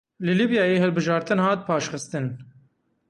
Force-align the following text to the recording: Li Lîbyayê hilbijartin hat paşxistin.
Li 0.25 0.33
Lîbyayê 0.39 0.77
hilbijartin 0.83 1.39
hat 1.45 1.61
paşxistin. 1.67 2.25